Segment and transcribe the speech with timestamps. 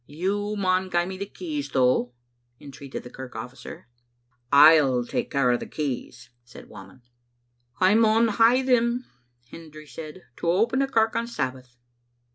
[0.07, 2.11] "You maun gie me the keys, though,"
[2.59, 3.87] entreated the kirk officer."
[4.51, 7.03] I'll take care o' the keys," said Whamond.
[7.79, 9.05] "I maun hae them,"
[9.51, 11.77] Hendry said, "to open the kirk on Sabbath."